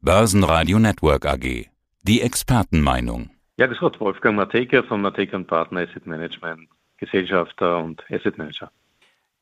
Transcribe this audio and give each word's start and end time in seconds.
Börsenradio 0.00 0.78
Network 0.78 1.26
AG. 1.26 1.66
Die 2.02 2.20
Expertenmeinung. 2.20 3.30
Ja, 3.56 3.66
das 3.66 3.80
hat 3.80 3.98
Wolfgang 3.98 4.36
Matejka 4.36 4.84
von 4.84 5.00
Matejka 5.00 5.36
Partner 5.40 5.80
Asset 5.80 6.06
Management, 6.06 6.68
Gesellschafter 6.98 7.78
und 7.78 8.04
Asset 8.08 8.38
Manager. 8.38 8.70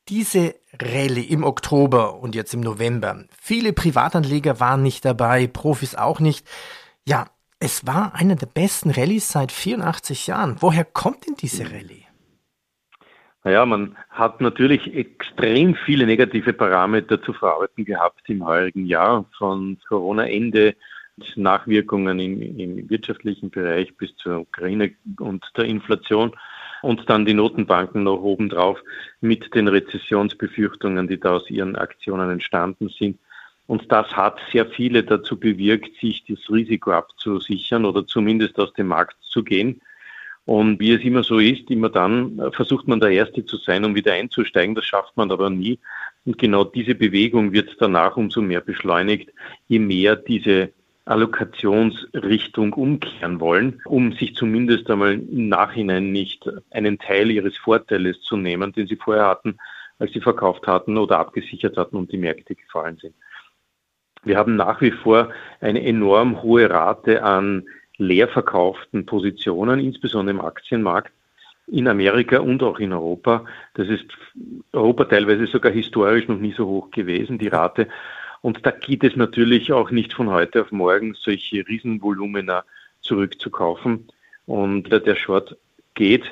Diese 0.09 0.55
Rallye 0.81 1.25
im 1.25 1.43
Oktober 1.43 2.15
und 2.15 2.33
jetzt 2.33 2.55
im 2.55 2.61
November. 2.61 3.25
Viele 3.39 3.71
Privatanleger 3.71 4.59
waren 4.59 4.81
nicht 4.81 5.05
dabei, 5.05 5.45
Profis 5.45 5.93
auch 5.93 6.19
nicht. 6.19 6.47
Ja, 7.05 7.27
es 7.59 7.85
war 7.85 8.15
eine 8.15 8.35
der 8.35 8.47
besten 8.47 8.89
Rallyes 8.89 9.29
seit 9.29 9.51
84 9.51 10.25
Jahren. 10.25 10.55
Woher 10.59 10.85
kommt 10.85 11.27
denn 11.27 11.35
diese 11.35 11.65
Rallye? 11.65 12.06
Naja, 13.47 13.65
man 13.65 13.95
hat 14.09 14.41
natürlich 14.41 14.93
extrem 14.93 15.73
viele 15.73 16.05
negative 16.05 16.51
Parameter 16.51 17.21
zu 17.21 17.31
verarbeiten 17.31 17.85
gehabt 17.85 18.19
im 18.27 18.45
heurigen 18.45 18.85
Jahr, 18.85 19.23
von 19.37 19.77
Corona-Ende, 19.87 20.75
Nachwirkungen 21.37 22.19
im, 22.19 22.41
im, 22.41 22.89
wirtschaftlichen 22.89 23.49
Bereich 23.49 23.95
bis 23.95 24.13
zur 24.17 24.39
Ukraine 24.39 24.91
und 25.21 25.45
der 25.55 25.63
Inflation 25.63 26.35
und 26.81 27.09
dann 27.09 27.25
die 27.25 27.33
Notenbanken 27.33 28.03
noch 28.03 28.19
obendrauf 28.19 28.83
mit 29.21 29.55
den 29.55 29.69
Rezessionsbefürchtungen, 29.69 31.07
die 31.07 31.17
da 31.17 31.37
aus 31.37 31.49
ihren 31.49 31.77
Aktionen 31.77 32.29
entstanden 32.29 32.89
sind. 32.89 33.17
Und 33.65 33.89
das 33.93 34.11
hat 34.11 34.41
sehr 34.51 34.65
viele 34.65 35.03
dazu 35.03 35.39
bewirkt, 35.39 35.97
sich 36.01 36.25
das 36.25 36.39
Risiko 36.51 36.91
abzusichern 36.91 37.85
oder 37.85 38.05
zumindest 38.05 38.59
aus 38.59 38.73
dem 38.73 38.87
Markt 38.87 39.15
zu 39.21 39.41
gehen. 39.41 39.79
Und 40.47 40.79
wie 40.79 40.93
es 40.93 41.03
immer 41.03 41.23
so 41.23 41.39
ist, 41.39 41.69
immer 41.69 41.89
dann 41.89 42.41
versucht 42.53 42.87
man 42.87 43.01
der 43.01 43.09
Erste 43.09 43.45
zu 43.45 43.57
sein, 43.57 43.83
um 43.83 43.95
wieder 43.95 44.13
einzusteigen. 44.13 44.75
Das 44.75 44.85
schafft 44.85 45.17
man 45.17 45.29
aber 45.29 45.49
nie. 45.49 45.77
Und 46.25 46.37
genau 46.37 46.63
diese 46.63 46.95
Bewegung 46.95 47.51
wird 47.51 47.75
danach 47.79 48.15
umso 48.15 48.41
mehr 48.41 48.61
beschleunigt, 48.61 49.29
je 49.67 49.79
mehr 49.79 50.15
diese 50.15 50.69
Allokationsrichtung 51.03 52.71
umkehren 52.71 53.41
wollen, 53.41 53.81
um 53.83 54.13
sich 54.13 54.35
zumindest 54.35 54.89
einmal 54.89 55.15
im 55.15 55.49
Nachhinein 55.49 56.13
nicht 56.13 56.49
einen 56.71 56.97
Teil 56.97 57.29
ihres 57.29 57.57
Vorteiles 57.57 58.21
zu 58.21 58.37
nehmen, 58.37 58.71
den 58.71 58.87
sie 58.87 58.95
vorher 58.95 59.27
hatten, 59.27 59.57
als 59.99 60.13
sie 60.13 60.21
verkauft 60.21 60.65
hatten 60.65 60.97
oder 60.97 61.19
abgesichert 61.19 61.75
hatten 61.75 61.97
und 61.97 62.13
die 62.13 62.17
Märkte 62.17 62.55
gefallen 62.55 62.97
sind. 63.01 63.15
Wir 64.23 64.37
haben 64.37 64.55
nach 64.55 64.79
wie 64.79 64.91
vor 64.91 65.29
eine 65.59 65.83
enorm 65.83 66.41
hohe 66.41 66.69
Rate 66.69 67.21
an 67.21 67.65
leer 67.97 68.27
verkauften 68.27 69.05
Positionen, 69.05 69.79
insbesondere 69.79 70.37
im 70.37 70.45
Aktienmarkt 70.45 71.11
in 71.67 71.87
Amerika 71.87 72.39
und 72.39 72.63
auch 72.63 72.79
in 72.79 72.93
Europa. 72.93 73.45
Das 73.73 73.89
ist 73.89 74.05
Europa 74.71 75.05
teilweise 75.05 75.47
sogar 75.47 75.71
historisch 75.71 76.27
noch 76.27 76.37
nie 76.37 76.53
so 76.53 76.65
hoch 76.65 76.91
gewesen, 76.91 77.37
die 77.37 77.49
Rate. 77.49 77.87
Und 78.41 78.65
da 78.65 78.71
geht 78.71 79.03
es 79.03 79.15
natürlich 79.15 79.73
auch 79.73 79.91
nicht 79.91 80.13
von 80.13 80.29
heute 80.29 80.61
auf 80.61 80.71
morgen, 80.71 81.13
solche 81.15 81.67
Riesenvolumina 81.67 82.63
zurückzukaufen. 83.01 84.07
Und 84.45 84.89
der 84.89 85.15
Short 85.15 85.57
geht, 85.95 86.23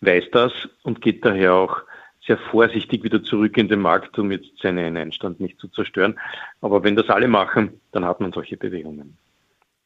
weiß 0.00 0.24
das 0.32 0.52
und 0.84 1.02
geht 1.02 1.24
daher 1.24 1.54
auch 1.54 1.82
sehr 2.26 2.38
vorsichtig 2.38 3.02
wieder 3.02 3.22
zurück 3.22 3.56
in 3.56 3.68
den 3.68 3.80
Markt, 3.80 4.18
um 4.18 4.30
jetzt 4.30 4.58
seinen 4.62 4.96
Einstand 4.96 5.40
nicht 5.40 5.58
zu 5.60 5.68
zerstören. 5.68 6.18
Aber 6.60 6.82
wenn 6.84 6.96
das 6.96 7.08
alle 7.08 7.28
machen, 7.28 7.80
dann 7.92 8.04
hat 8.04 8.20
man 8.20 8.32
solche 8.32 8.56
Bewegungen. 8.56 9.16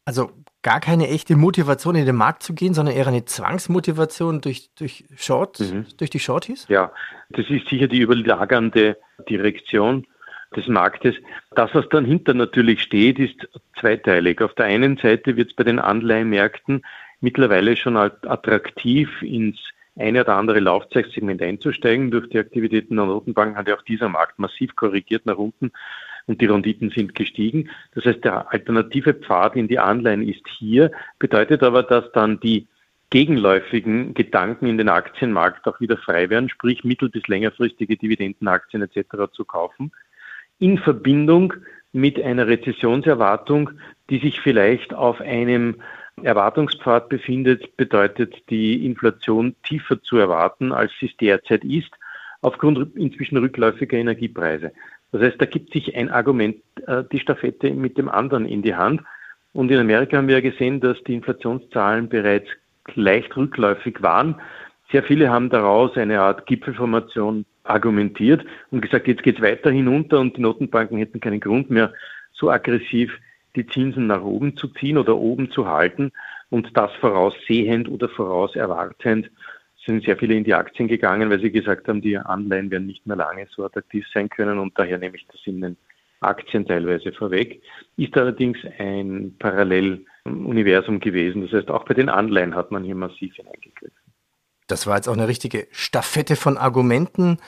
Also 0.04 0.30
gar 0.62 0.80
keine 0.80 1.08
echte 1.08 1.36
Motivation 1.36 1.96
in 1.96 2.06
den 2.06 2.16
Markt 2.16 2.42
zu 2.42 2.54
gehen, 2.54 2.74
sondern 2.74 2.94
eher 2.94 3.06
eine 3.06 3.24
Zwangsmotivation 3.24 4.40
durch, 4.40 4.70
durch 4.76 5.04
Short, 5.16 5.60
mhm. 5.60 5.86
durch 5.96 6.10
die 6.10 6.20
Shorties? 6.20 6.66
Ja, 6.68 6.92
das 7.30 7.50
ist 7.50 7.68
sicher 7.68 7.88
die 7.88 8.00
überlagernde 8.00 8.96
Direktion 9.28 10.06
des 10.56 10.68
Marktes. 10.68 11.14
Das, 11.54 11.74
was 11.74 11.88
dann 11.88 12.04
hinter 12.04 12.34
natürlich 12.34 12.82
steht, 12.82 13.18
ist 13.18 13.48
zweiteilig. 13.80 14.40
Auf 14.40 14.54
der 14.54 14.66
einen 14.66 14.96
Seite 14.98 15.36
wird 15.36 15.50
es 15.50 15.56
bei 15.56 15.64
den 15.64 15.78
Anleihenmärkten 15.78 16.84
mittlerweile 17.20 17.76
schon 17.76 17.96
attraktiv 17.96 19.22
ins 19.22 19.58
eine 19.96 20.22
oder 20.22 20.36
andere 20.36 20.60
Laufzeitsegment 20.60 21.42
einzusteigen. 21.42 22.10
Durch 22.10 22.28
die 22.30 22.38
Aktivitäten 22.38 22.96
der 22.96 23.06
Notenbank 23.06 23.56
hat 23.56 23.68
ja 23.68 23.76
auch 23.76 23.82
dieser 23.82 24.08
Markt 24.08 24.38
massiv 24.38 24.74
korrigiert 24.74 25.26
nach 25.26 25.36
unten 25.36 25.72
und 26.26 26.40
die 26.40 26.46
Renditen 26.46 26.90
sind 26.90 27.14
gestiegen. 27.14 27.70
Das 27.94 28.04
heißt, 28.04 28.24
der 28.24 28.52
alternative 28.52 29.14
Pfad 29.14 29.56
in 29.56 29.68
die 29.68 29.78
Anleihen 29.78 30.26
ist 30.26 30.46
hier, 30.58 30.90
bedeutet 31.18 31.62
aber, 31.62 31.82
dass 31.82 32.10
dann 32.12 32.40
die 32.40 32.66
gegenläufigen 33.10 34.14
Gedanken 34.14 34.66
in 34.66 34.78
den 34.78 34.88
Aktienmarkt 34.88 35.66
auch 35.66 35.80
wieder 35.80 35.98
frei 35.98 36.30
werden, 36.30 36.48
sprich 36.48 36.82
mittel- 36.82 37.10
bis 37.10 37.26
längerfristige 37.28 37.96
Dividendenaktien 37.96 38.82
etc. 38.82 39.30
zu 39.32 39.44
kaufen, 39.44 39.92
in 40.58 40.78
Verbindung 40.78 41.52
mit 41.92 42.22
einer 42.22 42.46
Rezessionserwartung, 42.46 43.70
die 44.08 44.18
sich 44.18 44.40
vielleicht 44.40 44.94
auf 44.94 45.20
einem 45.20 45.82
Erwartungspfad 46.22 47.08
befindet, 47.08 47.76
bedeutet 47.76 48.48
die 48.48 48.86
Inflation 48.86 49.54
tiefer 49.62 50.02
zu 50.02 50.16
erwarten, 50.16 50.72
als 50.72 50.92
sie 50.98 51.06
es 51.06 51.16
derzeit 51.16 51.64
ist, 51.64 51.90
aufgrund 52.40 52.96
inzwischen 52.96 53.38
rückläufiger 53.38 53.98
Energiepreise. 53.98 54.72
Das 55.12 55.20
heißt, 55.20 55.40
da 55.40 55.44
gibt 55.44 55.72
sich 55.72 55.94
ein 55.94 56.10
Argument 56.10 56.56
äh, 56.86 57.04
die 57.12 57.20
Staffette 57.20 57.70
mit 57.70 57.98
dem 57.98 58.08
anderen 58.08 58.46
in 58.46 58.62
die 58.62 58.74
Hand. 58.74 59.02
Und 59.52 59.70
in 59.70 59.78
Amerika 59.78 60.16
haben 60.16 60.28
wir 60.28 60.40
ja 60.40 60.50
gesehen, 60.50 60.80
dass 60.80 60.96
die 61.04 61.14
Inflationszahlen 61.14 62.08
bereits 62.08 62.48
leicht 62.94 63.36
rückläufig 63.36 64.02
waren. 64.02 64.40
Sehr 64.90 65.02
viele 65.02 65.30
haben 65.30 65.50
daraus 65.50 65.96
eine 65.96 66.20
Art 66.20 66.46
Gipfelformation 66.46 67.44
argumentiert 67.64 68.44
und 68.70 68.80
gesagt, 68.80 69.06
jetzt 69.06 69.22
geht 69.22 69.36
es 69.36 69.42
weiter 69.42 69.70
hinunter 69.70 70.18
und 70.18 70.36
die 70.36 70.40
Notenbanken 70.40 70.98
hätten 70.98 71.20
keinen 71.20 71.40
Grund 71.40 71.70
mehr, 71.70 71.92
so 72.32 72.50
aggressiv 72.50 73.16
die 73.54 73.66
Zinsen 73.66 74.06
nach 74.06 74.22
oben 74.22 74.56
zu 74.56 74.68
ziehen 74.68 74.98
oder 74.98 75.16
oben 75.16 75.50
zu 75.50 75.68
halten 75.68 76.10
und 76.50 76.76
das 76.76 76.90
voraussehend 77.00 77.88
oder 77.88 78.08
vorauserwartend 78.08 79.30
sind 79.84 80.04
sehr 80.04 80.16
viele 80.16 80.34
in 80.34 80.44
die 80.44 80.54
Aktien 80.54 80.88
gegangen, 80.88 81.30
weil 81.30 81.40
sie 81.40 81.50
gesagt 81.50 81.88
haben, 81.88 82.00
die 82.00 82.16
Anleihen 82.16 82.70
werden 82.70 82.86
nicht 82.86 83.06
mehr 83.06 83.16
lange 83.16 83.46
so 83.54 83.64
attraktiv 83.64 84.06
sein 84.14 84.28
können 84.28 84.58
und 84.58 84.78
daher 84.78 84.98
nehme 84.98 85.16
ich 85.16 85.26
das 85.26 85.40
in 85.44 85.60
den 85.60 85.76
Aktien 86.20 86.66
teilweise 86.66 87.12
vorweg. 87.12 87.62
Ist 87.96 88.16
allerdings 88.16 88.58
ein 88.78 89.34
Paralleluniversum 89.38 91.00
gewesen. 91.00 91.42
Das 91.42 91.52
heißt, 91.52 91.70
auch 91.70 91.84
bei 91.84 91.94
den 91.94 92.08
Anleihen 92.08 92.54
hat 92.54 92.70
man 92.70 92.84
hier 92.84 92.94
massiv 92.94 93.34
hineingegriffen. 93.34 93.96
Das 94.68 94.86
war 94.86 94.96
jetzt 94.96 95.08
auch 95.08 95.14
eine 95.14 95.28
richtige 95.28 95.66
Staffette 95.72 96.36
von 96.36 96.56
Argumenten. 96.56 97.38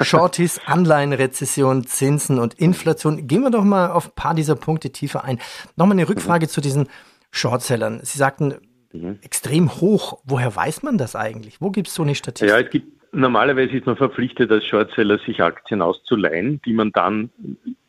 Shorties, 0.00 0.60
Anleihenrezession, 0.66 1.86
Zinsen 1.86 2.38
und 2.38 2.54
Inflation. 2.54 3.26
Gehen 3.26 3.42
wir 3.42 3.50
doch 3.50 3.64
mal 3.64 3.90
auf 3.90 4.08
ein 4.08 4.14
paar 4.14 4.34
dieser 4.34 4.56
Punkte 4.56 4.90
tiefer 4.90 5.24
ein. 5.24 5.38
Nochmal 5.76 5.96
eine 5.96 6.08
Rückfrage 6.08 6.46
mhm. 6.46 6.50
zu 6.50 6.60
diesen 6.60 6.88
Shortsellern. 7.30 8.00
Sie 8.02 8.18
sagten, 8.18 8.56
mhm. 8.92 9.18
extrem 9.22 9.80
hoch. 9.80 10.20
Woher 10.24 10.54
weiß 10.54 10.82
man 10.82 10.98
das 10.98 11.16
eigentlich? 11.16 11.60
Wo 11.60 11.70
gibt 11.70 11.88
es 11.88 11.94
so 11.94 12.02
eine 12.02 12.14
Statistik? 12.14 12.48
Ja, 12.48 12.58
es 12.58 12.70
gibt, 12.70 12.86
normalerweise 13.12 13.76
ist 13.76 13.86
man 13.86 13.96
verpflichtet, 13.96 14.50
als 14.50 14.64
Shortseller 14.64 15.18
sich 15.18 15.42
Aktien 15.42 15.82
auszuleihen, 15.82 16.60
die 16.64 16.72
man 16.72 16.92
dann 16.92 17.30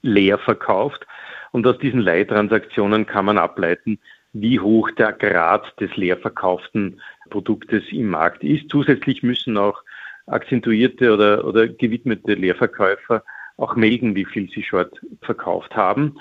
leer 0.01 0.37
verkauft. 0.37 1.05
Und 1.51 1.65
aus 1.65 1.77
diesen 1.79 2.01
Leihtransaktionen 2.01 3.05
kann 3.05 3.25
man 3.25 3.37
ableiten, 3.37 3.99
wie 4.33 4.59
hoch 4.59 4.91
der 4.91 5.13
Grad 5.13 5.79
des 5.79 5.95
leer 5.95 6.17
verkauften 6.17 7.01
Produktes 7.29 7.83
im 7.91 8.09
Markt 8.09 8.43
ist. 8.43 8.69
Zusätzlich 8.69 9.23
müssen 9.23 9.57
auch 9.57 9.81
akzentuierte 10.27 11.13
oder, 11.13 11.45
oder 11.45 11.67
gewidmete 11.67 12.33
Leerverkäufer 12.33 13.23
auch 13.57 13.75
melden, 13.75 14.15
wie 14.15 14.25
viel 14.25 14.49
sie 14.49 14.63
short 14.63 14.99
verkauft 15.21 15.75
haben. 15.75 16.17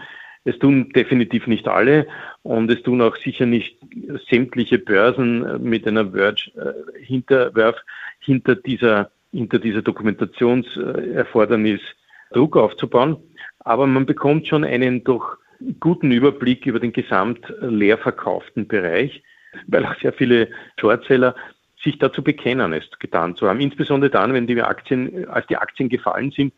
Es 0.48 0.58
tun 0.58 0.88
definitiv 0.94 1.46
nicht 1.46 1.68
alle 1.68 2.06
und 2.42 2.70
es 2.70 2.82
tun 2.82 3.02
auch 3.02 3.16
sicher 3.16 3.44
nicht 3.44 3.76
sämtliche 4.30 4.78
Börsen 4.78 5.62
mit 5.62 5.86
einer 5.86 6.12
Verge 6.12 6.50
äh, 6.56 6.72
Hinterwerf 7.04 7.76
hinter 8.18 8.54
dieser, 8.54 9.10
hinter 9.30 9.58
dieser 9.58 9.82
Dokumentationserfordernis 9.82 11.82
Druck 12.32 12.56
aufzubauen. 12.56 13.18
Aber 13.60 13.86
man 13.86 14.06
bekommt 14.06 14.46
schon 14.46 14.64
einen 14.64 15.04
doch 15.04 15.36
guten 15.80 16.12
Überblick 16.12 16.64
über 16.64 16.80
den 16.80 16.94
gesamt 16.94 17.52
leer 17.60 17.98
verkauften 17.98 18.66
Bereich, 18.66 19.22
weil 19.66 19.84
auch 19.84 20.00
sehr 20.00 20.14
viele 20.14 20.48
Shortseller 20.80 21.34
sich 21.84 21.98
dazu 21.98 22.22
bekennen, 22.22 22.72
es 22.72 22.88
getan 22.98 23.36
zu 23.36 23.48
haben. 23.48 23.60
Insbesondere 23.60 24.10
dann, 24.10 24.32
wenn 24.32 24.46
die 24.46 24.62
Aktien, 24.62 25.28
als 25.28 25.46
die 25.48 25.58
Aktien 25.58 25.90
gefallen 25.90 26.30
sind, 26.30 26.54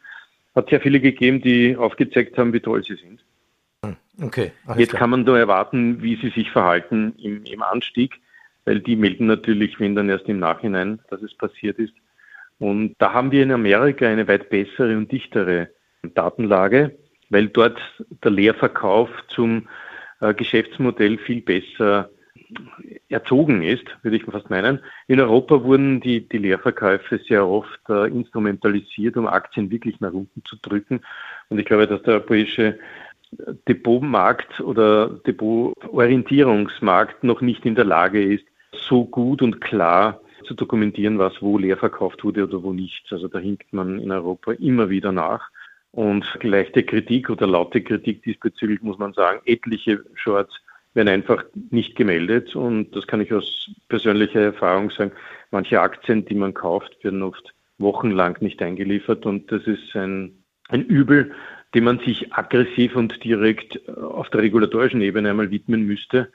hat 0.54 0.66
es 0.66 0.70
sehr 0.70 0.80
viele 0.80 1.00
gegeben, 1.00 1.42
die 1.42 1.76
aufgezeigt 1.76 2.38
haben, 2.38 2.52
wie 2.52 2.60
toll 2.60 2.84
sie 2.84 2.94
sind. 2.94 3.24
Okay. 4.22 4.52
Jetzt 4.76 4.90
klar. 4.90 5.00
kann 5.00 5.10
man 5.10 5.24
nur 5.24 5.38
erwarten, 5.38 6.02
wie 6.02 6.16
sie 6.16 6.30
sich 6.30 6.50
verhalten 6.50 7.14
im, 7.22 7.44
im 7.44 7.62
Anstieg, 7.62 8.20
weil 8.64 8.80
die 8.80 8.96
melden 8.96 9.26
natürlich, 9.26 9.80
wenn 9.80 9.94
dann 9.94 10.08
erst 10.08 10.28
im 10.28 10.38
Nachhinein, 10.38 11.00
dass 11.08 11.22
es 11.22 11.34
passiert 11.34 11.78
ist. 11.78 11.94
Und 12.58 12.94
da 12.98 13.14
haben 13.14 13.32
wir 13.32 13.42
in 13.42 13.52
Amerika 13.52 14.06
eine 14.06 14.28
weit 14.28 14.50
bessere 14.50 14.96
und 14.96 15.10
dichtere 15.10 15.70
Datenlage, 16.02 16.96
weil 17.30 17.48
dort 17.48 17.80
der 18.22 18.30
Leerverkauf 18.30 19.08
zum 19.28 19.68
äh, 20.20 20.34
Geschäftsmodell 20.34 21.16
viel 21.18 21.40
besser 21.40 22.10
erzogen 23.08 23.62
ist, 23.62 23.84
würde 24.02 24.16
ich 24.16 24.24
fast 24.24 24.50
meinen. 24.50 24.80
In 25.06 25.20
Europa 25.20 25.62
wurden 25.62 26.00
die, 26.00 26.28
die 26.28 26.38
Leerverkäufe 26.38 27.18
sehr 27.18 27.46
oft 27.46 27.80
äh, 27.88 28.08
instrumentalisiert, 28.08 29.16
um 29.16 29.26
Aktien 29.26 29.70
wirklich 29.70 30.00
nach 30.00 30.12
unten 30.12 30.42
zu 30.44 30.56
drücken. 30.56 31.00
Und 31.48 31.58
ich 31.58 31.64
glaube, 31.64 31.86
dass 31.86 32.02
der 32.02 32.14
europäische 32.14 32.78
Depotmarkt 33.68 34.60
oder 34.60 35.08
Depotorientierungsmarkt 35.26 37.22
noch 37.24 37.40
nicht 37.40 37.64
in 37.64 37.74
der 37.74 37.84
Lage 37.84 38.22
ist, 38.22 38.44
so 38.72 39.04
gut 39.04 39.42
und 39.42 39.60
klar 39.60 40.20
zu 40.44 40.54
dokumentieren, 40.54 41.18
was 41.18 41.40
wo 41.40 41.58
leer 41.58 41.76
verkauft 41.76 42.24
wurde 42.24 42.44
oder 42.44 42.62
wo 42.62 42.72
nicht. 42.72 43.06
Also 43.10 43.28
da 43.28 43.38
hinkt 43.38 43.72
man 43.72 44.00
in 44.00 44.10
Europa 44.10 44.52
immer 44.52 44.90
wieder 44.90 45.12
nach. 45.12 45.48
Und 45.92 46.24
leichte 46.42 46.82
Kritik 46.82 47.30
oder 47.30 47.46
laute 47.46 47.82
Kritik 47.82 48.22
diesbezüglich 48.22 48.80
muss 48.82 48.98
man 48.98 49.12
sagen, 49.12 49.40
etliche 49.44 50.04
Shorts 50.14 50.54
werden 50.94 51.08
einfach 51.08 51.44
nicht 51.70 51.96
gemeldet. 51.96 52.54
Und 52.56 52.94
das 52.96 53.06
kann 53.06 53.20
ich 53.20 53.32
aus 53.32 53.70
persönlicher 53.88 54.40
Erfahrung 54.40 54.90
sagen. 54.90 55.12
Manche 55.50 55.80
Aktien, 55.80 56.24
die 56.24 56.34
man 56.34 56.54
kauft, 56.54 57.02
werden 57.02 57.22
oft 57.22 57.54
wochenlang 57.78 58.36
nicht 58.40 58.62
eingeliefert. 58.62 59.26
Und 59.26 59.50
das 59.50 59.62
ist 59.66 59.94
ein, 59.94 60.42
ein 60.68 60.84
Übel, 60.84 61.32
dem 61.74 61.84
man 61.84 61.98
sich 62.00 62.32
aggressiv 62.32 62.96
und 62.96 63.22
direkt 63.22 63.88
auf 63.88 64.28
der 64.30 64.42
regulatorischen 64.42 65.00
Ebene 65.00 65.30
einmal 65.30 65.50
widmen 65.50 65.86
müsste 65.86 66.28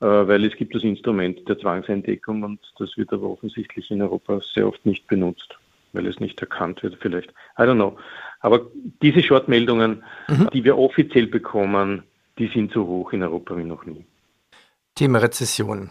äh, 0.00 0.06
weil 0.06 0.44
es 0.44 0.54
gibt 0.56 0.74
das 0.74 0.82
Instrument 0.82 1.48
der 1.48 1.58
Zwangseindeckung 1.58 2.42
und 2.42 2.60
das 2.78 2.96
wird 2.96 3.12
aber 3.12 3.28
offensichtlich 3.28 3.90
in 3.90 4.02
Europa 4.02 4.40
sehr 4.52 4.66
oft 4.66 4.84
nicht 4.84 5.06
benutzt, 5.06 5.56
weil 5.92 6.06
es 6.06 6.20
nicht 6.20 6.40
erkannt 6.40 6.82
wird 6.82 6.98
vielleicht. 7.00 7.30
I 7.58 7.62
don't 7.62 7.76
know. 7.76 7.96
Aber 8.40 8.66
diese 9.00 9.22
Shortmeldungen, 9.22 10.02
mhm. 10.28 10.50
die 10.52 10.64
wir 10.64 10.76
offiziell 10.76 11.26
bekommen, 11.26 12.02
die 12.38 12.48
sind 12.48 12.72
so 12.72 12.86
hoch 12.86 13.12
in 13.12 13.22
Europa 13.22 13.56
wie 13.56 13.64
noch 13.64 13.86
nie. 13.86 14.04
Thema 14.94 15.20
Rezession. 15.20 15.90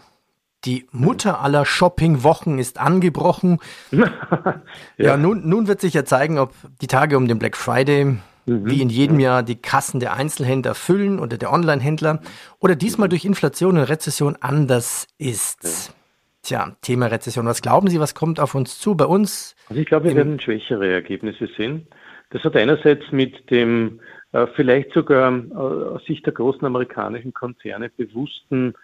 Die 0.64 0.86
Mutter 0.92 1.40
aller 1.40 1.66
Shoppingwochen 1.66 2.58
ist 2.58 2.78
angebrochen. 2.78 3.58
ja, 3.90 4.62
ja 4.96 5.16
nun, 5.16 5.48
nun, 5.48 5.66
wird 5.66 5.80
sich 5.80 5.92
ja 5.92 6.04
zeigen, 6.04 6.38
ob 6.38 6.54
die 6.80 6.86
Tage 6.86 7.16
um 7.16 7.26
den 7.26 7.38
Black 7.38 7.56
Friday 7.56 8.16
mhm. 8.46 8.70
wie 8.70 8.82
in 8.82 8.88
jedem 8.88 9.20
Jahr 9.20 9.42
die 9.42 9.56
Kassen 9.56 10.00
der 10.00 10.14
Einzelhändler 10.14 10.74
füllen 10.74 11.18
oder 11.18 11.36
der 11.36 11.52
Onlinehändler 11.52 12.20
oder 12.60 12.76
diesmal 12.76 13.08
durch 13.08 13.24
Inflation 13.24 13.78
und 13.78 13.84
Rezession 13.84 14.36
anders 14.40 15.06
ist. 15.18 15.94
Tja, 16.42 16.76
Thema 16.82 17.06
Rezession. 17.06 17.46
Was 17.46 17.62
glauben 17.62 17.88
Sie, 17.88 18.00
was 18.00 18.14
kommt 18.14 18.38
auf 18.38 18.54
uns 18.54 18.78
zu 18.78 18.94
bei 18.94 19.06
uns? 19.06 19.56
Also 19.68 19.80
ich 19.80 19.86
glaube, 19.86 20.08
wir 20.08 20.16
werden 20.16 20.38
schwächere 20.38 20.92
Ergebnisse 20.92 21.48
sehen. 21.56 21.86
Das 22.30 22.42
hat 22.44 22.56
einerseits 22.56 23.10
mit 23.12 23.50
dem 23.50 24.00
äh, 24.32 24.46
vielleicht 24.54 24.92
sogar 24.92 25.32
äh, 25.32 25.54
aus 25.54 26.04
Sicht 26.04 26.26
der 26.26 26.32
großen 26.32 26.64
amerikanischen 26.66 27.32
Konzerne 27.32 27.88
bewussten 27.88 28.74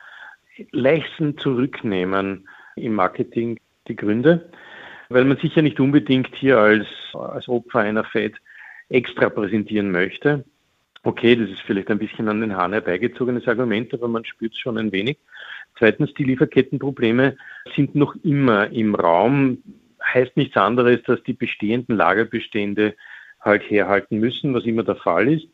leichten 0.70 1.36
Zurücknehmen 1.38 2.48
im 2.76 2.94
Marketing 2.94 3.58
die 3.88 3.96
Gründe, 3.96 4.50
weil 5.08 5.24
man 5.24 5.36
sich 5.38 5.54
ja 5.54 5.62
nicht 5.62 5.80
unbedingt 5.80 6.34
hier 6.34 6.58
als, 6.58 6.86
als 7.14 7.48
Opfer 7.48 7.80
einer 7.80 8.04
Fed 8.04 8.36
extra 8.90 9.30
präsentieren 9.30 9.90
möchte. 9.90 10.44
Okay, 11.02 11.34
das 11.34 11.48
ist 11.48 11.62
vielleicht 11.62 11.90
ein 11.90 11.98
bisschen 11.98 12.28
an 12.28 12.42
den 12.42 12.54
Haaren 12.54 12.72
herbeigezogenes 12.74 13.48
Argument, 13.48 13.94
aber 13.94 14.08
man 14.08 14.24
spürt 14.24 14.52
es 14.52 14.58
schon 14.58 14.76
ein 14.76 14.92
wenig. 14.92 15.16
Zweitens, 15.78 16.12
die 16.14 16.24
Lieferkettenprobleme 16.24 17.36
sind 17.74 17.94
noch 17.94 18.14
immer 18.22 18.68
im 18.70 18.94
Raum. 18.94 19.62
Heißt 20.04 20.36
nichts 20.36 20.56
anderes, 20.56 21.02
dass 21.04 21.22
die 21.22 21.32
bestehenden 21.32 21.96
Lagerbestände 21.96 22.94
halt 23.40 23.62
herhalten 23.70 24.18
müssen, 24.18 24.52
was 24.52 24.64
immer 24.64 24.82
der 24.82 24.96
Fall 24.96 25.32
ist. 25.32 25.46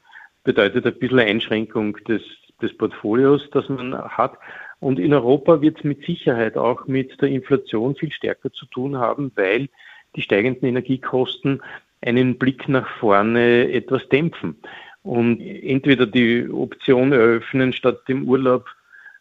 Bedeutet 0.42 0.84
ein 0.84 0.98
bisschen 0.98 1.20
Einschränkung 1.20 1.96
des, 2.08 2.22
des 2.60 2.76
Portfolios, 2.76 3.48
das 3.52 3.68
man 3.68 3.96
hat. 3.96 4.36
Und 4.80 4.98
in 4.98 5.14
Europa 5.14 5.60
wird 5.60 5.78
es 5.78 5.84
mit 5.84 6.04
Sicherheit 6.04 6.56
auch 6.56 6.86
mit 6.86 7.20
der 7.20 7.28
Inflation 7.28 7.94
viel 7.94 8.10
stärker 8.10 8.52
zu 8.52 8.66
tun 8.66 8.96
haben, 8.96 9.30
weil 9.36 9.68
die 10.16 10.22
steigenden 10.22 10.68
Energiekosten 10.68 11.62
einen 12.00 12.38
Blick 12.38 12.68
nach 12.68 12.88
vorne 12.98 13.72
etwas 13.72 14.08
dämpfen 14.08 14.56
und 15.02 15.40
entweder 15.40 16.06
die 16.06 16.48
Option 16.48 17.12
eröffnen, 17.12 17.72
statt 17.72 18.08
dem 18.08 18.28
Urlaub 18.28 18.66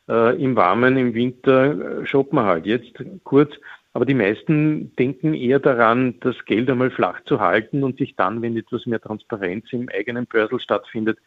äh, 0.10 0.42
im 0.42 0.56
Warmen 0.56 0.98
im 0.98 1.14
Winter 1.14 2.02
äh, 2.02 2.06
shoppen 2.06 2.40
wir 2.40 2.46
halt 2.46 2.66
jetzt 2.66 2.94
kurz. 3.24 3.52
Aber 3.94 4.06
die 4.06 4.14
meisten 4.14 4.94
denken 4.98 5.34
eher 5.34 5.60
daran, 5.60 6.20
das 6.20 6.36
Geld 6.46 6.70
einmal 6.70 6.92
flach 6.92 7.24
zu 7.26 7.40
halten 7.40 7.84
und 7.84 7.98
sich 7.98 8.16
dann, 8.16 8.42
wenn 8.42 8.58
etwas 8.58 8.86
mehr 8.86 9.00
Transparenz 9.00 9.72
im 9.72 9.88
eigenen 9.88 10.26
Börsel 10.26 10.60
stattfindet, 10.60 11.18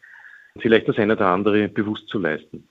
vielleicht 0.59 0.87
das 0.87 0.97
eine 0.97 1.13
oder 1.13 1.27
andere 1.27 1.67
bewusst 1.67 2.07
zu 2.09 2.19
leisten. 2.19 2.67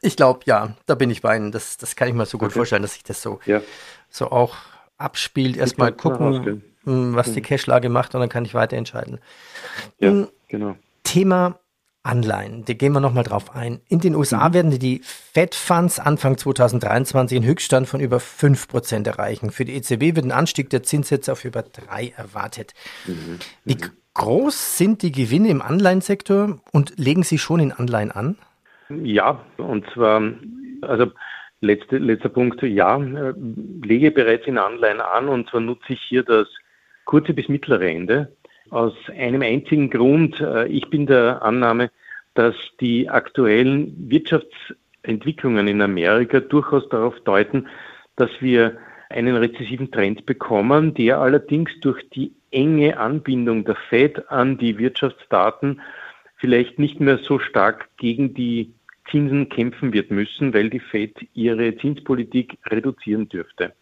Ich 0.00 0.14
glaube, 0.16 0.40
ja, 0.44 0.76
da 0.86 0.94
bin 0.94 1.10
ich 1.10 1.22
bei 1.22 1.36
Ihnen. 1.36 1.50
Das, 1.50 1.76
das 1.78 1.96
kann 1.96 2.06
ich 2.06 2.14
mir 2.14 2.26
so 2.26 2.38
gut 2.38 2.48
okay. 2.48 2.58
vorstellen, 2.58 2.82
dass 2.82 2.94
sich 2.94 3.02
das 3.02 3.20
so, 3.20 3.40
ja. 3.46 3.60
so 4.08 4.30
auch 4.30 4.56
abspielt. 4.98 5.56
Erstmal 5.56 5.92
gucken, 5.92 6.62
was 6.84 7.32
die 7.32 7.40
hm. 7.40 7.42
Cashlage 7.42 7.88
macht 7.88 8.14
und 8.14 8.20
dann 8.20 8.28
kann 8.28 8.44
ich 8.44 8.54
weiter 8.54 8.76
entscheiden. 8.76 9.18
Ja, 9.98 10.10
hm, 10.10 10.28
genau. 10.48 10.76
Thema 11.04 11.58
Anleihen, 12.02 12.64
da 12.64 12.72
gehen 12.72 12.92
wir 12.92 13.00
nochmal 13.00 13.24
drauf 13.24 13.54
ein. 13.54 13.80
In 13.88 14.00
den 14.00 14.14
USA 14.14 14.48
mhm. 14.48 14.54
werden 14.54 14.78
die 14.78 15.00
Fed 15.02 15.54
Funds 15.54 16.00
Anfang 16.00 16.38
2023 16.38 17.36
einen 17.36 17.46
Höchststand 17.46 17.86
von 17.86 18.00
über 18.00 18.16
5% 18.16 19.06
erreichen. 19.06 19.50
Für 19.50 19.64
die 19.64 19.74
EZB 19.74 20.16
wird 20.16 20.24
ein 20.24 20.32
Anstieg 20.32 20.70
der 20.70 20.82
Zinssätze 20.82 21.32
auf 21.32 21.44
über 21.44 21.62
3 21.62 22.14
erwartet. 22.16 22.72
Mhm. 23.06 23.38
Wie 23.64 23.74
mhm. 23.74 23.90
groß 24.14 24.78
sind 24.78 25.02
die 25.02 25.12
Gewinne 25.12 25.48
im 25.48 25.60
Anleihensektor 25.60 26.58
und 26.72 26.98
legen 26.98 27.24
Sie 27.24 27.38
schon 27.38 27.60
in 27.60 27.72
Anleihen 27.72 28.10
an? 28.10 28.38
Ja, 28.88 29.44
und 29.58 29.84
zwar, 29.92 30.22
also 30.80 31.12
letzte, 31.60 31.98
letzter 31.98 32.30
Punkt, 32.30 32.62
ja, 32.62 32.96
äh, 32.96 33.34
lege 33.82 34.12
bereits 34.12 34.46
in 34.46 34.56
Anleihen 34.56 35.00
an 35.00 35.28
und 35.28 35.50
zwar 35.50 35.60
nutze 35.60 35.92
ich 35.92 36.00
hier 36.08 36.22
das 36.22 36.48
kurze 37.08 37.32
bis 37.32 37.48
mittlere 37.48 37.90
Ende. 37.90 38.36
Aus 38.70 38.92
einem 39.16 39.40
einzigen 39.42 39.88
Grund. 39.88 40.40
Äh, 40.40 40.68
ich 40.68 40.88
bin 40.90 41.06
der 41.06 41.42
Annahme, 41.42 41.90
dass 42.34 42.54
die 42.80 43.08
aktuellen 43.08 44.10
Wirtschaftsentwicklungen 44.10 45.66
in 45.66 45.80
Amerika 45.80 46.38
durchaus 46.38 46.86
darauf 46.90 47.18
deuten, 47.20 47.66
dass 48.16 48.30
wir 48.40 48.76
einen 49.08 49.36
rezessiven 49.36 49.90
Trend 49.90 50.26
bekommen, 50.26 50.92
der 50.92 51.18
allerdings 51.18 51.70
durch 51.80 52.06
die 52.10 52.32
enge 52.50 52.98
Anbindung 52.98 53.64
der 53.64 53.76
Fed 53.88 54.30
an 54.30 54.58
die 54.58 54.76
Wirtschaftsdaten 54.78 55.80
vielleicht 56.36 56.78
nicht 56.78 57.00
mehr 57.00 57.16
so 57.16 57.38
stark 57.38 57.88
gegen 57.96 58.34
die 58.34 58.74
Zinsen 59.10 59.48
kämpfen 59.48 59.94
wird 59.94 60.10
müssen, 60.10 60.52
weil 60.52 60.68
die 60.68 60.80
Fed 60.80 61.16
ihre 61.32 61.74
Zinspolitik 61.78 62.58
reduzieren 62.66 63.30
dürfte. 63.30 63.72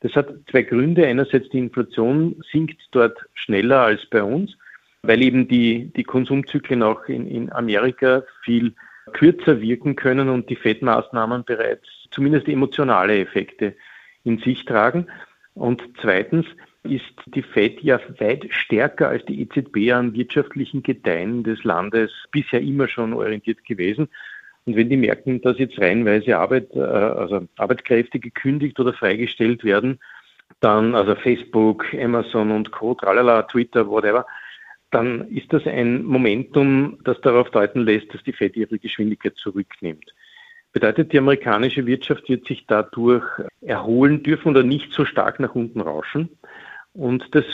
Das 0.00 0.14
hat 0.14 0.28
zwei 0.50 0.62
Gründe. 0.62 1.06
Einerseits 1.06 1.48
die 1.50 1.58
Inflation 1.58 2.42
sinkt 2.52 2.80
dort 2.90 3.18
schneller 3.34 3.82
als 3.82 4.04
bei 4.06 4.22
uns, 4.22 4.56
weil 5.02 5.22
eben 5.22 5.48
die, 5.48 5.92
die 5.96 6.04
Konsumzyklen 6.04 6.82
auch 6.82 7.04
in, 7.06 7.26
in 7.26 7.52
Amerika 7.52 8.22
viel 8.42 8.74
kürzer 9.12 9.60
wirken 9.60 9.96
können 9.96 10.28
und 10.28 10.50
die 10.50 10.56
FED-Maßnahmen 10.56 11.44
bereits 11.44 11.86
zumindest 12.10 12.48
emotionale 12.48 13.18
Effekte 13.18 13.74
in 14.24 14.38
sich 14.38 14.64
tragen. 14.64 15.06
Und 15.54 15.82
zweitens 16.00 16.46
ist 16.82 17.14
die 17.26 17.42
FED 17.42 17.80
ja 17.80 18.00
weit 18.18 18.46
stärker 18.50 19.08
als 19.08 19.24
die 19.24 19.40
EZB 19.40 19.92
an 19.92 20.14
wirtschaftlichen 20.14 20.82
Gedeihen 20.82 21.42
des 21.42 21.64
Landes 21.64 22.10
bisher 22.30 22.60
immer 22.60 22.88
schon 22.88 23.12
orientiert 23.12 23.64
gewesen. 23.64 24.08
Und 24.66 24.76
wenn 24.76 24.90
die 24.90 24.96
merken, 24.96 25.40
dass 25.40 25.58
jetzt 25.58 25.78
reihenweise 25.78 26.36
Arbeit, 26.36 26.74
äh, 26.74 26.80
also 26.80 27.46
Arbeitskräfte 27.56 28.18
gekündigt 28.18 28.78
oder 28.80 28.92
freigestellt 28.92 29.64
werden, 29.64 30.00
dann, 30.60 30.94
also 30.94 31.14
Facebook, 31.14 31.86
Amazon 31.94 32.50
und 32.50 32.72
Co., 32.72 32.94
tralala, 32.94 33.42
Twitter, 33.42 33.88
whatever, 33.88 34.26
dann 34.90 35.28
ist 35.28 35.52
das 35.52 35.66
ein 35.66 36.04
Momentum, 36.04 36.98
das 37.04 37.20
darauf 37.20 37.50
deuten 37.50 37.80
lässt, 37.80 38.12
dass 38.12 38.22
die 38.22 38.32
Fed 38.32 38.56
ihre 38.56 38.78
Geschwindigkeit 38.78 39.36
zurücknimmt. 39.36 40.12
Bedeutet, 40.72 41.12
die 41.12 41.18
amerikanische 41.18 41.86
Wirtschaft 41.86 42.28
wird 42.28 42.46
sich 42.46 42.66
dadurch 42.66 43.24
erholen 43.62 44.22
dürfen 44.22 44.48
oder 44.48 44.62
nicht 44.62 44.92
so 44.92 45.04
stark 45.04 45.40
nach 45.40 45.54
unten 45.54 45.80
rauschen. 45.80 46.28
Und 46.92 47.34
das 47.34 47.44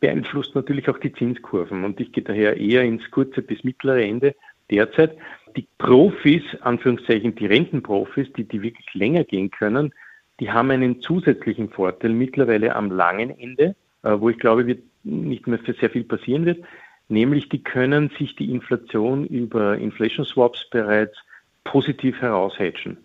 beeinflusst 0.00 0.54
natürlich 0.54 0.88
auch 0.88 0.98
die 0.98 1.12
Zinskurven. 1.12 1.84
Und 1.84 2.00
ich 2.00 2.12
gehe 2.12 2.24
daher 2.24 2.56
eher 2.56 2.82
ins 2.82 3.10
kurze 3.10 3.42
bis 3.42 3.62
mittlere 3.64 4.02
Ende 4.02 4.34
derzeit. 4.72 5.16
Die 5.56 5.66
Profis, 5.78 6.42
Anführungszeichen 6.62 7.34
die 7.34 7.46
Rentenprofis, 7.46 8.32
die, 8.32 8.44
die 8.44 8.62
wirklich 8.62 8.92
länger 8.94 9.24
gehen 9.24 9.50
können, 9.50 9.92
die 10.40 10.50
haben 10.50 10.70
einen 10.70 11.00
zusätzlichen 11.00 11.68
Vorteil 11.68 12.10
mittlerweile 12.10 12.74
am 12.74 12.90
langen 12.90 13.38
Ende, 13.38 13.76
äh, 14.02 14.16
wo 14.18 14.30
ich 14.30 14.38
glaube, 14.38 14.66
wird 14.66 14.82
nicht 15.04 15.46
mehr 15.46 15.58
für 15.58 15.74
sehr 15.74 15.90
viel 15.90 16.04
passieren 16.04 16.46
wird, 16.46 16.64
nämlich 17.08 17.48
die 17.48 17.62
können 17.62 18.10
sich 18.18 18.34
die 18.36 18.50
Inflation 18.50 19.26
über 19.26 19.76
Inflation 19.76 20.24
Swaps 20.24 20.68
bereits 20.70 21.16
positiv 21.64 22.20
heraushedgen. 22.20 22.98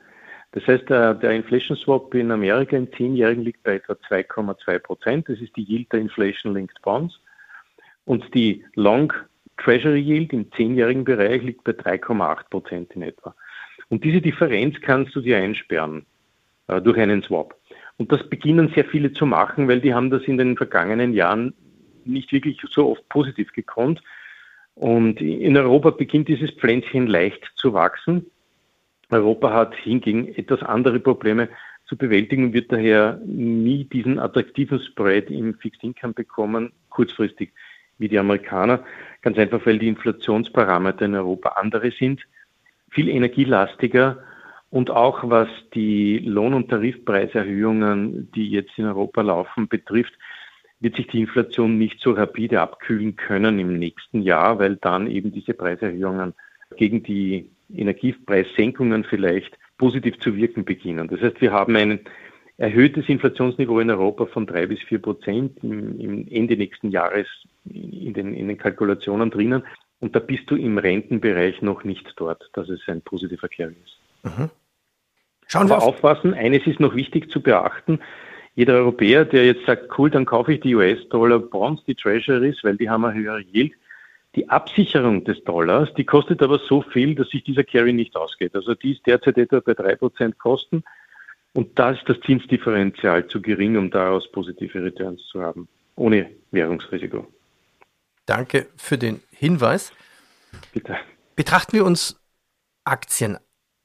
Das 0.51 0.65
heißt, 0.65 0.89
der, 0.89 1.13
der 1.13 1.31
Inflation 1.31 1.77
Swap 1.77 2.13
in 2.15 2.31
Amerika 2.31 2.75
in 2.77 2.91
zehnjährigen 2.91 3.43
liegt 3.43 3.63
bei 3.63 3.75
etwa 3.75 3.93
2,2 3.93 4.79
Prozent. 4.79 5.29
Das 5.29 5.39
ist 5.39 5.55
die 5.55 5.63
Yield 5.63 5.91
der 5.91 5.99
Inflation 5.99 6.53
Linked 6.53 6.81
Bonds. 6.81 7.19
Und 8.05 8.33
die 8.33 8.63
Long 8.75 9.13
Treasury 9.57 10.01
Yield 10.01 10.33
im 10.33 10.51
zehnjährigen 10.51 11.03
Bereich 11.03 11.41
liegt 11.43 11.63
bei 11.63 11.71
3,8 11.71 12.49
Prozent 12.49 12.91
in 12.93 13.01
etwa. 13.01 13.35
Und 13.89 14.03
diese 14.03 14.21
Differenz 14.21 14.79
kannst 14.81 15.15
du 15.15 15.21
dir 15.21 15.37
einsperren 15.37 16.05
äh, 16.67 16.81
durch 16.81 16.97
einen 16.97 17.23
Swap. 17.23 17.55
Und 17.97 18.11
das 18.11 18.29
beginnen 18.29 18.71
sehr 18.75 18.85
viele 18.85 19.11
zu 19.11 19.25
machen, 19.25 19.67
weil 19.67 19.81
die 19.81 19.93
haben 19.93 20.09
das 20.09 20.23
in 20.23 20.37
den 20.37 20.55
vergangenen 20.55 21.13
Jahren 21.13 21.53
nicht 22.05 22.31
wirklich 22.31 22.59
so 22.69 22.91
oft 22.91 23.07
positiv 23.09 23.51
gekonnt. 23.53 24.01
Und 24.75 25.19
in 25.19 25.57
Europa 25.57 25.89
beginnt 25.89 26.27
dieses 26.27 26.51
Pflänzchen 26.51 27.07
leicht 27.07 27.51
zu 27.55 27.73
wachsen. 27.73 28.27
Europa 29.09 29.51
hat 29.51 29.75
hingegen 29.75 30.27
etwas 30.35 30.61
andere 30.61 30.99
Probleme 30.99 31.49
zu 31.85 31.97
bewältigen 31.97 32.45
und 32.45 32.53
wird 32.53 32.71
daher 32.71 33.19
nie 33.25 33.85
diesen 33.85 34.19
attraktiven 34.19 34.79
Spread 34.79 35.31
im 35.31 35.55
Fixed 35.55 35.83
Income 35.83 36.13
bekommen, 36.13 36.73
kurzfristig 36.89 37.53
wie 37.97 38.09
die 38.09 38.19
Amerikaner. 38.19 38.83
Ganz 39.27 39.39
einfach, 39.39 39.65
weil 39.65 39.77
die 39.77 39.89
Inflationsparameter 39.89 41.03
in 41.03 41.13
Europa 41.13 41.49
andere 41.59 41.91
sind, 41.91 42.21
viel 42.89 43.09
energielastiger 43.09 44.19
und 44.69 44.89
auch 44.89 45.29
was 45.29 45.49
die 45.73 46.19
Lohn- 46.19 46.53
und 46.53 46.69
Tarifpreiserhöhungen, 46.69 48.31
die 48.31 48.49
jetzt 48.49 48.71
in 48.77 48.85
Europa 48.85 49.19
laufen, 49.23 49.67
betrifft, 49.67 50.13
wird 50.79 50.95
sich 50.95 51.07
die 51.07 51.19
Inflation 51.19 51.77
nicht 51.77 51.99
so 51.99 52.11
rapide 52.11 52.61
abkühlen 52.61 53.17
können 53.17 53.59
im 53.59 53.77
nächsten 53.77 54.21
Jahr, 54.21 54.59
weil 54.59 54.77
dann 54.77 55.07
eben 55.07 55.33
diese 55.33 55.53
Preiserhöhungen 55.53 56.33
gegen 56.77 57.03
die 57.03 57.49
Energiepreissenkungen 57.75 59.03
vielleicht 59.03 59.59
positiv 59.77 60.19
zu 60.19 60.37
wirken 60.37 60.63
beginnen. 60.63 61.09
Das 61.09 61.19
heißt, 61.19 61.41
wir 61.41 61.51
haben 61.51 61.75
ein 61.75 61.99
erhöhtes 62.55 63.09
Inflationsniveau 63.09 63.81
in 63.81 63.91
Europa 63.91 64.27
von 64.27 64.45
drei 64.45 64.67
bis 64.67 64.81
vier 64.83 65.01
Prozent 65.01 65.61
im, 65.63 66.25
Ende 66.31 66.55
nächsten 66.55 66.91
Jahres 66.91 67.27
in 67.71 68.13
den, 68.13 68.33
in 68.33 68.47
den 68.47 68.57
Kalkulationen 68.57 69.29
drinnen. 69.29 69.63
Und 69.99 70.15
da 70.15 70.19
bist 70.19 70.49
du 70.49 70.55
im 70.55 70.77
Rentenbereich 70.77 71.61
noch 71.61 71.83
nicht 71.83 72.13
dort, 72.17 72.49
dass 72.53 72.69
es 72.69 72.81
ein 72.87 73.01
positiver 73.01 73.47
Carry 73.47 73.75
ist. 73.83 73.97
Mhm. 74.23 74.49
Schauen 75.47 75.69
wir 75.69 75.77
auf. 75.77 75.87
aufpassen, 75.87 76.33
eines 76.33 76.67
ist 76.67 76.79
noch 76.79 76.95
wichtig 76.95 77.31
zu 77.31 77.41
beachten. 77.41 77.99
Jeder 78.55 78.73
Europäer, 78.73 79.23
der 79.23 79.45
jetzt 79.45 79.65
sagt, 79.65 79.97
cool, 79.97 80.09
dann 80.09 80.25
kaufe 80.25 80.53
ich 80.53 80.59
die 80.59 80.75
US-Dollar-Bonds, 80.75 81.83
die 81.85 81.95
Treasuries, 81.95 82.63
weil 82.63 82.75
die 82.75 82.89
haben 82.89 83.05
eine 83.05 83.17
höhere 83.17 83.41
Yield. 83.41 83.73
Die 84.35 84.49
Absicherung 84.49 85.23
des 85.23 85.43
Dollars, 85.43 85.93
die 85.95 86.05
kostet 86.05 86.43
aber 86.43 86.59
so 86.59 86.81
viel, 86.81 87.15
dass 87.15 87.29
sich 87.29 87.43
dieser 87.43 87.63
Carry 87.63 87.93
nicht 87.93 88.15
ausgeht. 88.15 88.55
Also 88.55 88.75
die 88.75 88.93
ist 88.93 89.05
derzeit 89.07 89.37
etwa 89.37 89.61
bei 89.61 89.71
3% 89.71 90.37
Kosten. 90.37 90.83
Und 91.53 91.79
da 91.79 91.91
ist 91.91 92.03
das 92.07 92.19
Zinsdifferenzial 92.21 93.27
zu 93.27 93.41
gering, 93.41 93.77
um 93.77 93.89
daraus 93.89 94.31
positive 94.31 94.83
Returns 94.83 95.25
zu 95.27 95.41
haben, 95.41 95.67
ohne 95.95 96.29
Währungsrisiko. 96.51 97.25
Danke 98.27 98.67
für 98.75 98.97
den 98.97 99.21
Hinweis. 99.31 99.93
Bitte. 100.73 100.97
Betrachten 101.35 101.73
wir 101.73 101.85
uns 101.85 102.21
Aktien, 102.83 103.37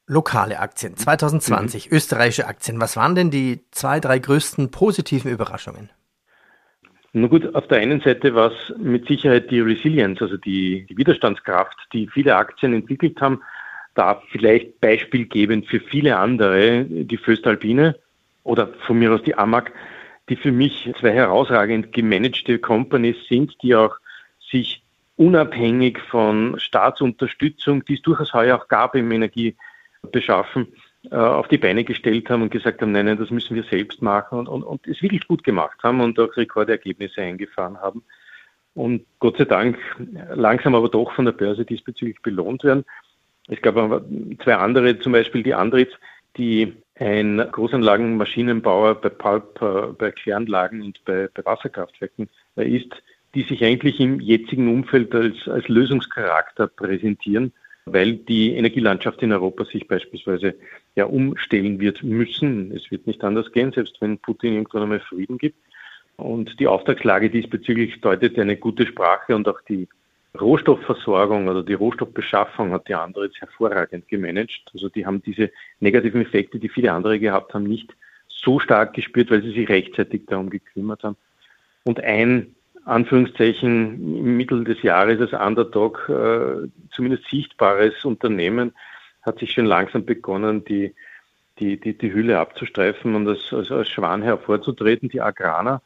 lokale 0.07 0.59
Aktien, 0.59 0.97
2020, 0.97 1.91
mhm. 1.91 1.97
österreichische 1.97 2.47
Aktien. 2.47 2.81
Was 2.81 2.97
waren 2.97 3.15
denn 3.15 3.31
die 3.31 3.61
zwei, 3.71 4.01
drei 4.01 4.19
größten 4.19 4.71
positiven 4.71 5.31
Überraschungen? 5.31 5.91
Na 7.13 7.29
gut, 7.29 7.55
auf 7.55 7.69
der 7.69 7.79
einen 7.79 8.01
Seite 8.01 8.35
war 8.35 8.53
es 8.53 8.75
mit 8.79 9.07
Sicherheit 9.07 9.51
die 9.51 9.61
Resilience, 9.61 10.21
also 10.23 10.37
die, 10.39 10.87
die 10.89 10.97
Widerstandskraft, 10.97 11.77
die 11.93 12.09
viele 12.09 12.35
Aktien 12.37 12.73
entwickelt 12.73 13.21
haben. 13.21 13.43
Da 13.95 14.23
vielleicht 14.31 14.81
beispielgebend 14.81 15.67
für 15.69 15.81
viele 15.81 16.17
andere 16.17 16.85
die 16.85 17.19
Föstalpine 17.19 17.97
oder 18.43 18.69
von 18.87 18.99
mir 18.99 19.13
aus 19.13 19.23
die 19.23 19.37
Amag, 19.37 19.73
die 20.31 20.37
für 20.37 20.51
mich 20.51 20.91
zwei 20.99 21.13
herausragend 21.13 21.93
gemanagte 21.93 22.59
Companies 22.59 23.17
sind, 23.29 23.55
die 23.63 23.75
auch 23.77 23.95
sich 24.53 24.85
unabhängig 25.17 25.99
von 25.99 26.59
Staatsunterstützung, 26.59 27.85
die 27.85 27.95
es 27.95 28.03
durchaus 28.03 28.33
heuer 28.33 28.57
auch 28.57 28.69
gab 28.69 28.95
im 28.95 29.11
Energiebeschaffen, 29.11 30.69
äh, 31.11 31.17
auf 31.17 31.49
die 31.49 31.59
Beine 31.59 31.85
gestellt 31.85 32.31
haben 32.31 32.43
und 32.43 32.51
gesagt 32.51 32.81
haben, 32.81 32.93
nein, 32.93 33.07
nein, 33.07 33.19
das 33.19 33.31
müssen 33.31 33.57
wir 33.57 33.65
selbst 33.65 34.03
machen 34.03 34.39
und, 34.39 34.49
und, 34.49 34.63
und 34.63 34.87
es 34.87 35.03
wirklich 35.03 35.27
gut 35.27 35.43
gemacht 35.43 35.79
haben 35.83 36.01
und 36.01 36.19
auch 36.21 36.37
Rekordergebnisse 36.37 37.23
eingefahren 37.23 37.81
haben. 37.81 38.05
Und 38.75 39.05
Gott 39.19 39.37
sei 39.37 39.45
Dank 39.45 39.79
langsam 40.35 40.75
aber 40.75 40.89
doch 40.89 41.13
von 41.13 41.27
der 41.27 41.33
Börse 41.33 41.65
diesbezüglich 41.65 42.23
belohnt 42.23 42.65
werden. 42.65 42.85
Es 43.49 43.61
gab 43.61 43.77
aber 43.77 44.05
zwei 44.43 44.55
andere, 44.55 44.99
zum 44.99 45.13
Beispiel 45.13 45.43
die 45.43 45.55
Andritz, 45.55 45.93
die 46.37 46.73
ein 46.95 47.39
Großanlagenmaschinenbauer 47.39 48.95
bei 48.95 49.09
Pulp, 49.09 49.61
äh, 49.61 49.93
bei 49.93 50.11
Kläranlagen 50.13 50.83
und 50.83 51.05
bei, 51.05 51.29
bei 51.35 51.45
Wasserkraftwerken 51.45 52.29
äh, 52.57 52.77
ist, 52.77 52.93
die 53.35 53.43
sich 53.43 53.65
eigentlich 53.65 54.01
im 54.01 54.21
jetzigen 54.21 54.73
Umfeld 54.73 55.15
als, 55.15 55.49
als 55.49 55.69
Lösungscharakter 55.69 56.67
präsentieren, 56.67 57.53
weil 57.87 58.15
die 58.15 58.55
Energielandschaft 58.55 59.23
in 59.23 59.33
Europa 59.33 59.65
sich 59.65 59.89
beispielsweise 59.89 60.55
ja 60.95 61.07
umstellen 61.07 61.81
wird 61.81 62.03
müssen. 62.03 62.73
Es 62.73 62.91
wird 62.91 63.07
nicht 63.07 63.25
anders 63.25 63.51
gehen, 63.53 63.73
selbst 63.73 64.01
wenn 64.01 64.19
Putin 64.19 64.55
irgendwann 64.55 64.83
einmal 64.83 65.01
Frieden 65.01 65.39
gibt. 65.39 65.59
Und 66.17 66.61
die 66.61 66.67
Auftragslage 66.67 67.31
diesbezüglich 67.31 68.01
deutet 68.01 68.39
eine 68.39 68.57
gute 68.57 68.87
Sprache 68.87 69.35
und 69.35 69.49
auch 69.49 69.61
die 69.63 69.89
Rohstoffversorgung 70.39 71.49
oder 71.49 71.63
die 71.63 71.75
Rohstoffbeschaffung 71.75 72.73
hat 72.73 72.89
die 72.89 72.95
andere 72.95 73.27
jetzt 73.27 73.41
hervorragend 73.41 74.09
gemanagt. 74.09 74.63
Also 74.73 74.89
die 74.89 75.05
haben 75.05 75.23
diese 75.23 75.51
negativen 75.81 76.23
Effekte, 76.23 76.59
die 76.59 76.69
viele 76.69 76.93
andere 76.93 77.19
gehabt 77.19 77.53
haben, 77.53 77.65
nicht 77.65 77.95
so 78.29 78.59
stark 78.59 78.95
gespürt, 78.95 79.31
weil 79.31 79.43
sie 79.43 79.53
sich 79.53 79.69
rechtzeitig 79.69 80.27
darum 80.27 80.49
gekümmert 80.49 81.03
haben. 81.03 81.17
Und 81.85 82.01
ein 82.01 82.55
Anführungszeichen 82.85 84.17
im 84.17 84.37
Mittel 84.37 84.65
des 84.65 84.83
Jahres 84.83 85.21
als 85.21 85.33
Underdog 85.33 86.09
äh, 86.09 86.69
zumindest 86.91 87.29
sichtbares 87.29 88.05
Unternehmen 88.05 88.73
hat 89.23 89.39
sich 89.39 89.53
schon 89.53 89.67
langsam 89.67 90.05
begonnen, 90.05 90.65
die, 90.65 90.95
die, 91.61 91.79
die, 91.79 91.97
die 91.97 92.13
Hülle 92.13 92.41
abzustreifen 92.41 93.15
und 93.15 93.29
als, 93.29 93.53
als, 93.53 93.71
als 93.71 93.89
Schwan 93.89 94.23
hervorzutreten. 94.23 95.09
Die 95.09 95.21
Agrana 95.21 95.81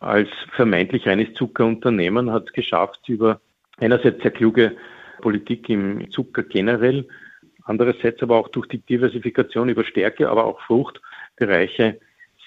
als 0.00 0.30
vermeintlich 0.52 1.06
reines 1.06 1.34
Zuckerunternehmen 1.34 2.32
hat 2.32 2.46
es 2.46 2.52
geschafft, 2.52 3.08
über 3.08 3.40
einerseits 3.78 4.22
sehr 4.22 4.30
kluge 4.30 4.76
Politik 5.20 5.68
im 5.68 6.10
Zucker 6.10 6.44
generell, 6.44 7.06
andererseits 7.64 8.22
aber 8.22 8.36
auch 8.36 8.48
durch 8.48 8.68
die 8.68 8.78
Diversifikation 8.78 9.68
über 9.68 9.84
Stärke, 9.84 10.30
aber 10.30 10.44
auch 10.44 10.60
Fruchtbereiche, 10.62 12.00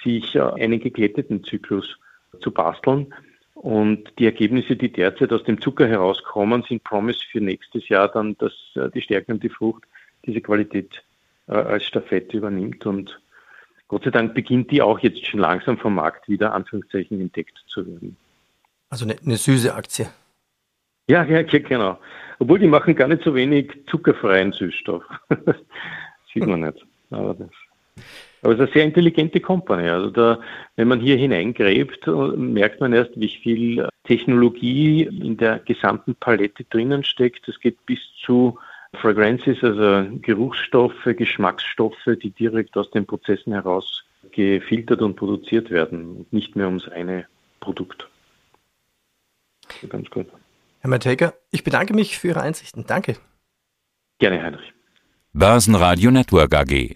sich 0.03 0.35
äh, 0.35 0.41
einen 0.41 0.79
geglätteten 0.79 1.43
Zyklus 1.43 1.99
zu 2.39 2.51
basteln 2.51 3.13
und 3.61 4.11
die 4.17 4.25
Ergebnisse, 4.25 4.75
die 4.75 4.91
derzeit 4.91 5.31
aus 5.31 5.43
dem 5.43 5.61
Zucker 5.61 5.87
herauskommen, 5.87 6.63
sind 6.67 6.83
Promise 6.83 7.19
für 7.31 7.41
nächstes 7.41 7.87
Jahr 7.89 8.07
dann, 8.07 8.35
dass 8.39 8.53
äh, 8.73 8.89
die 8.89 9.03
Stärke 9.03 9.31
und 9.31 9.43
die 9.43 9.49
Frucht 9.49 9.83
diese 10.25 10.41
Qualität 10.41 11.03
äh, 11.47 11.53
als 11.53 11.85
Staffette 11.85 12.37
übernimmt. 12.37 12.87
Und 12.87 13.21
Gott 13.87 14.03
sei 14.03 14.09
Dank 14.09 14.33
beginnt 14.33 14.71
die 14.71 14.81
auch 14.81 14.97
jetzt 14.97 15.27
schon 15.27 15.41
langsam 15.41 15.77
vom 15.77 15.93
Markt 15.93 16.27
wieder 16.27 16.55
Anführungszeichen 16.55 17.21
entdeckt 17.21 17.55
zu 17.67 17.85
werden. 17.85 18.17
Also 18.89 19.05
eine, 19.05 19.15
eine 19.23 19.37
süße 19.37 19.75
Aktie. 19.75 20.09
Ja, 21.07 21.23
ja, 21.23 21.43
genau. 21.43 21.99
Obwohl 22.39 22.57
die 22.57 22.67
machen 22.67 22.95
gar 22.95 23.09
nicht 23.09 23.21
so 23.23 23.35
wenig 23.35 23.71
zuckerfreien 23.91 24.53
Süßstoff. 24.53 25.03
sieht 26.33 26.47
man 26.47 26.61
nicht. 26.61 26.83
Aber 27.11 27.35
das 27.35 27.51
aber 28.41 28.53
es 28.53 28.59
ist 28.59 28.65
eine 28.65 28.73
sehr 28.73 28.83
intelligente 28.85 29.39
Company. 29.39 29.87
Also 29.87 30.09
da, 30.09 30.39
wenn 30.75 30.87
man 30.87 30.99
hier 30.99 31.17
hineingräbt, 31.17 32.07
merkt 32.07 32.79
man 32.79 32.93
erst, 32.93 33.11
wie 33.15 33.29
viel 33.29 33.87
Technologie 34.03 35.03
in 35.03 35.37
der 35.37 35.59
gesamten 35.59 36.15
Palette 36.15 36.63
drinnen 36.65 37.03
steckt. 37.03 37.47
Es 37.47 37.59
geht 37.59 37.85
bis 37.85 37.99
zu 38.25 38.57
Fragrances, 38.93 39.63
also 39.63 40.09
Geruchsstoffe, 40.21 41.05
Geschmacksstoffe, 41.05 42.17
die 42.21 42.31
direkt 42.31 42.75
aus 42.77 42.89
den 42.91 43.05
Prozessen 43.05 43.53
heraus 43.53 44.03
gefiltert 44.31 45.01
und 45.01 45.15
produziert 45.15 45.69
werden, 45.69 46.25
nicht 46.31 46.55
mehr 46.55 46.67
ums 46.67 46.87
eine 46.87 47.25
Produkt. 47.59 48.07
Ganz 49.87 50.09
gut. 50.09 50.27
Herr 50.81 50.89
Matejka, 50.89 51.33
ich 51.51 51.63
bedanke 51.63 51.93
mich 51.93 52.17
für 52.17 52.29
Ihre 52.29 52.41
Einsichten. 52.41 52.85
Danke. 52.87 53.17
Gerne, 54.19 54.41
Heinrich. 54.43 54.73
Börsenradio 55.33 56.11
Network 56.11 56.53
AG. 56.53 56.95